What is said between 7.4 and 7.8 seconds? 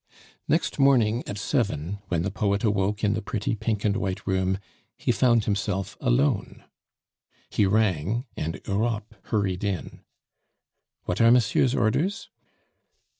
He